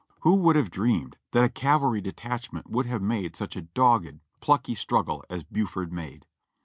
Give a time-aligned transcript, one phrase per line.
[0.21, 4.73] Who would have dreamed that a cavalry detachment would have made such a dogged, plucky
[4.73, 6.25] struggle as Buford made.